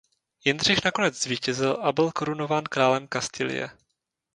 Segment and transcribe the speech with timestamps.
[0.45, 3.69] Jindřich nakonec zvítězil a byl korunován králem Kastilie.